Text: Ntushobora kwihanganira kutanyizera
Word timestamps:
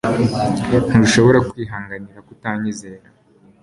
Ntushobora 0.91 1.39
kwihanganira 1.49 2.17
kutanyizera 2.27 3.07